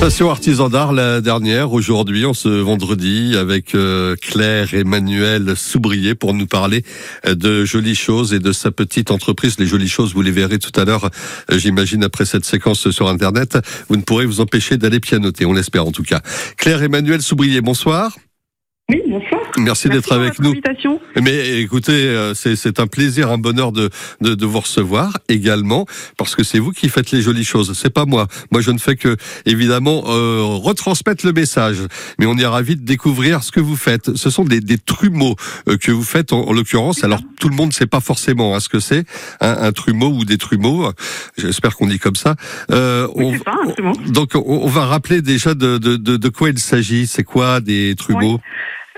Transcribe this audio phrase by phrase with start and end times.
[0.00, 6.32] Passion artisan d'art la dernière aujourd'hui en ce vendredi avec euh, Claire Emmanuel Soubrier pour
[6.32, 6.84] nous parler
[7.26, 9.58] euh, de jolies choses et de sa petite entreprise.
[9.58, 11.10] Les jolies choses, vous les verrez tout à l'heure,
[11.50, 13.58] euh, j'imagine après cette séquence sur internet.
[13.90, 16.22] Vous ne pourrez vous empêcher d'aller pianoter, on l'espère en tout cas.
[16.56, 18.16] Claire Emmanuel Soubrier, bonsoir.
[18.90, 19.40] Oui, bonsoir.
[19.56, 20.52] Merci, d'être avec nous.
[21.22, 23.88] Mais écoutez, euh, c'est un plaisir, un bonheur de,
[24.20, 25.86] de, de, vous recevoir également,
[26.16, 27.78] parce que c'est vous qui faites les jolies choses.
[27.78, 28.26] C'est pas moi.
[28.50, 31.78] Moi, je ne fais que, évidemment, euh, retransmettre le message.
[32.18, 34.16] Mais on est ravi de découvrir ce que vous faites.
[34.16, 35.36] Ce sont des, des trumeaux
[35.68, 37.04] euh, que vous faites, en, l'occurrence.
[37.04, 39.04] Alors, tout le monde ne sait pas forcément hein, ce que c'est,
[39.40, 40.90] hein, un trumeau ou des trumeaux.
[41.38, 42.34] J'espère qu'on dit comme ça.
[42.72, 43.92] Euh, on, pas, trumeau.
[44.08, 47.06] Donc, on, va rappeler déjà de, de, de, de quoi il s'agit.
[47.06, 48.40] C'est quoi des trumeaux?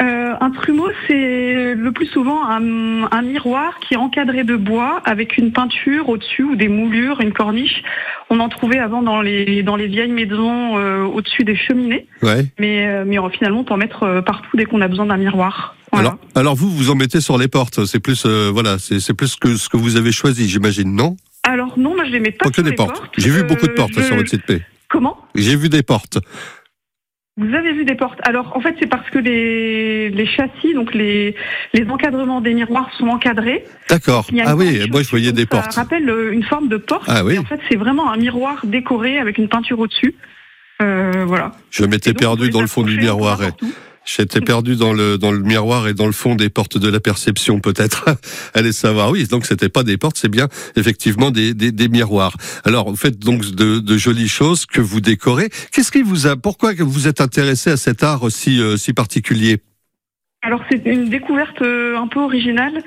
[0.00, 5.00] Euh, un trumeau, c'est le plus souvent un, un, miroir qui est encadré de bois
[5.04, 7.82] avec une peinture au-dessus ou des moulures, une corniche.
[8.28, 12.08] On en trouvait avant dans les dans les vieilles maisons euh, au-dessus des cheminées.
[12.22, 12.46] Ouais.
[12.58, 15.76] Mais euh, mais finalement, on peut en mettre partout dès qu'on a besoin d'un miroir.
[15.92, 16.08] Voilà.
[16.08, 17.84] Alors, alors vous, vous en mettez sur les portes.
[17.84, 21.16] C'est plus voilà, c'est plus que ce que vous avez choisi, j'imagine, non?
[21.44, 23.02] Alors non, moi je les mets pas, pas que des portes.
[23.16, 24.62] J'ai vu beaucoup de portes sur votre site P.
[24.88, 25.18] Comment?
[25.34, 26.18] J'ai vu des portes.
[27.36, 28.20] Vous avez vu des portes.
[28.22, 31.34] Alors en fait c'est parce que les, les châssis, donc les,
[31.72, 33.64] les encadrements des miroirs sont encadrés.
[33.90, 34.28] D'accord.
[34.44, 35.72] Ah oui, moi je voyais des portes.
[35.72, 37.04] Ça rappelle euh, une forme de porte.
[37.08, 37.36] Ah oui.
[37.36, 40.14] en fait c'est vraiment un miroir décoré avec une peinture au-dessus.
[40.80, 41.52] Euh, voilà.
[41.70, 43.40] Je m'étais perdu dans le fond du miroir.
[44.04, 47.00] J'étais perdu dans le dans le miroir et dans le fond des portes de la
[47.00, 48.04] perception peut-être.
[48.54, 49.10] Allez savoir.
[49.10, 52.36] Oui, donc c'était pas des portes, c'est bien effectivement des, des, des, miroirs.
[52.64, 55.48] Alors vous faites donc de, de jolies choses que vous décorez.
[55.72, 59.60] Qu'est-ce qui vous a Pourquoi vous êtes intéressé à cet art si euh, si particulier?
[60.44, 62.82] Alors c'est une découverte euh, un peu originale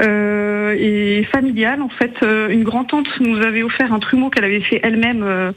[0.00, 2.14] euh, et familiale en fait.
[2.22, 5.52] Euh, une grand-tante nous avait offert un trumeau qu'elle avait fait elle-même euh,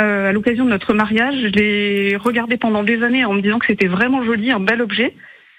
[0.00, 1.34] euh, à l'occasion de notre mariage.
[1.42, 4.82] Je l'ai regardé pendant des années en me disant que c'était vraiment joli, un bel
[4.82, 5.14] objet.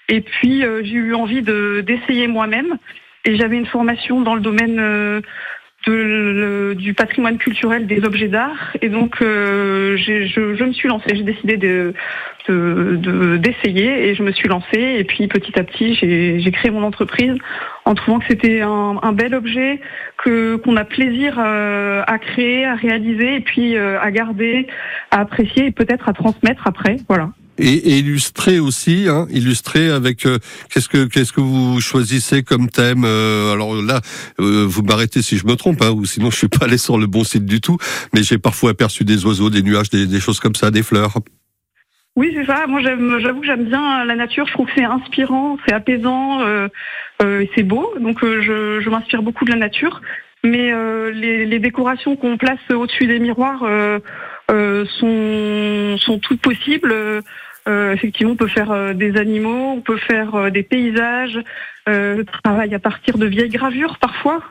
[0.08, 2.78] Et puis euh, j'ai eu envie de d'essayer moi-même.
[3.24, 5.22] Et j'avais une formation dans le domaine
[5.92, 8.76] euh, du patrimoine culturel des objets d'art.
[8.82, 11.14] Et donc je, je, me suis lancée.
[11.14, 11.94] J'ai décidé de
[12.46, 14.96] d'essayer de, et je me suis lancée.
[14.98, 17.36] Et puis petit à petit, j'ai créé mon entreprise
[17.84, 19.80] en trouvant que c'était un, un, bel objet
[20.18, 24.66] que qu'on a plaisir euh, à créer, à réaliser et puis euh, à garder,
[25.10, 26.96] à apprécier et peut-être à transmettre après.
[27.08, 27.30] Voilà.
[27.58, 30.38] Et, et illustrer aussi, hein, illustrer avec euh,
[30.70, 33.04] qu'est-ce que qu'est-ce que vous choisissez comme thème.
[33.04, 34.00] alors là,
[34.38, 37.06] vous m'arrêtez si je me trompe, hein, ou sinon je suis pas allé sur le
[37.06, 37.78] bon site du tout.
[38.12, 41.14] Mais j'ai parfois aperçu des oiseaux, des nuages, des, des choses comme ça, des fleurs.
[42.16, 42.66] Oui, c'est ça.
[42.68, 44.46] Moi, j'avoue que j'aime bien la nature.
[44.46, 46.68] Je trouve que c'est inspirant, c'est apaisant, euh,
[47.22, 47.92] euh, c'est beau.
[48.00, 50.00] Donc, euh, je, je m'inspire beaucoup de la nature.
[50.44, 53.98] Mais euh, les, les, décorations qu'on place au-dessus des miroirs euh, euh,
[54.48, 56.94] sont, sont toutes possibles.
[57.66, 61.38] effectivement, on peut faire des animaux, on peut faire des paysages.
[61.86, 64.42] je travaille à partir de vieilles gravures parfois.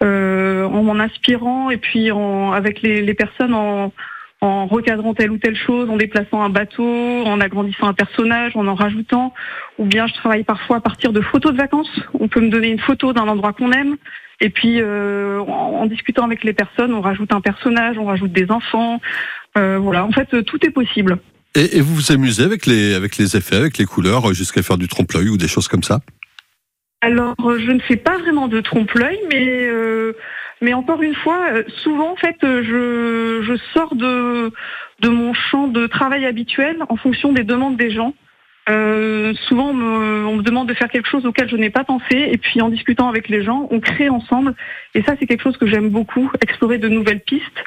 [0.00, 3.92] en m'en inspirant et puis en, avec les, les personnes en,
[4.40, 8.66] en recadrant telle ou telle chose, en déplaçant un bateau, en agrandissant un personnage, en
[8.66, 9.34] en rajoutant.
[9.78, 12.00] Ou bien je travaille parfois à partir de photos de vacances.
[12.18, 13.96] On peut me donner une photo d'un endroit qu'on aime.
[14.40, 18.50] Et puis euh, en, discutant avec les personnes, on rajoute un personnage, on rajoute des
[18.50, 19.00] enfants.
[19.56, 21.18] Euh, voilà, en fait, tout est possible.
[21.54, 24.76] Et, et, vous vous amusez avec les, avec les effets, avec les couleurs, jusqu'à faire
[24.76, 26.00] du trompe-l'œil ou des choses comme ça
[27.00, 29.66] Alors, je ne fais pas vraiment de trompe-l'œil, mais...
[29.68, 30.14] Euh,
[30.60, 34.50] mais encore une fois, euh, souvent, en fait, euh, je, je sors de,
[35.00, 38.14] de mon champ de travail habituel en fonction des demandes des gens.
[38.68, 41.84] Euh, souvent, on me, on me, demande de faire quelque chose auquel je n'ai pas
[41.84, 44.54] pensé, et puis en discutant avec les gens, on crée ensemble.
[44.94, 47.64] Et ça, c'est quelque chose que j'aime beaucoup, explorer de nouvelles pistes,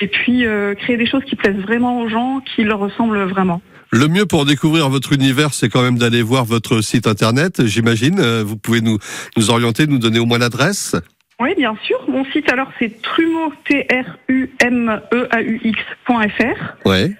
[0.00, 3.62] et puis euh, créer des choses qui plaisent vraiment aux gens, qui leur ressemblent vraiment.
[3.92, 8.20] Le mieux pour découvrir votre univers, c'est quand même d'aller voir votre site internet, j'imagine.
[8.42, 8.98] Vous pouvez nous,
[9.36, 10.96] nous orienter, nous donner au moins l'adresse
[11.40, 11.98] oui, bien sûr.
[12.06, 16.86] Mon site, alors, c'est trumeau, t r u m e a u x.fr.
[16.86, 17.12] Ouais.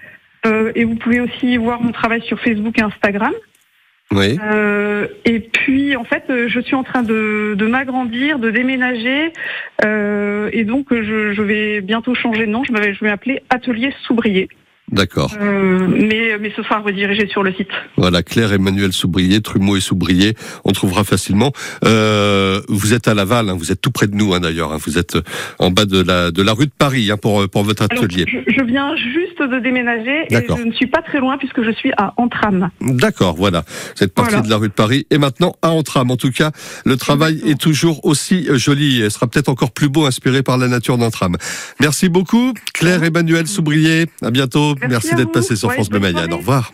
[0.47, 3.33] Euh, et vous pouvez aussi voir mon travail sur Facebook et Instagram.
[4.13, 4.39] Oui.
[4.43, 9.33] Euh, et puis, en fait, euh, je suis en train de, de m'agrandir, de déménager,
[9.85, 12.65] euh, et donc je, je, vais bientôt changer de nom.
[12.65, 14.49] Je, je vais m'appeler Atelier Soubrier.
[14.93, 15.33] D'accord.
[15.41, 17.69] mais, mais ce sera redirigé sur le site.
[17.97, 20.35] Voilà, Claire Emmanuel Soubrier, Trumeau et Soubrier,
[20.65, 21.53] on trouvera facilement.
[21.83, 24.73] vous êtes à Laval, hein, vous êtes tout près de nous hein, d'ailleurs.
[24.73, 25.17] Hein, vous êtes
[25.59, 28.25] en bas de la de la rue de Paris pour pour votre atelier.
[28.27, 31.93] je, viens juste de déménager et je ne suis pas très loin puisque je suis
[31.97, 32.71] à Antram.
[32.81, 33.65] D'accord, voilà.
[33.95, 36.11] Cette partie de la rue de Paris et maintenant à Antram.
[36.11, 36.51] En tout cas,
[36.85, 40.69] le travail est toujours aussi joli et sera peut-être encore plus beau, inspiré par la
[40.69, 41.37] nature d'Antram.
[41.81, 44.07] Merci beaucoup, Claire Emmanuel Soubrier.
[44.23, 44.75] À bientôt.
[44.89, 46.33] Merci, d'être passé sur France Bleu Mayenne.
[46.33, 46.73] Au revoir.